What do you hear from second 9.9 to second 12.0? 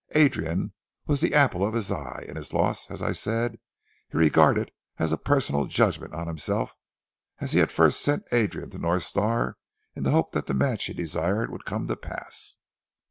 in the hope that the match he desired would come to